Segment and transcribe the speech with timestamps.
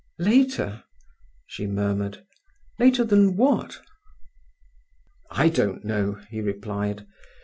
[0.17, 0.83] "Later,"
[1.45, 3.83] she murmured—"later than what?"
[5.29, 7.05] "I don't know," he replied.